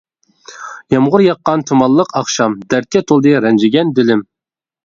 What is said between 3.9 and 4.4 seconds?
دىلىم.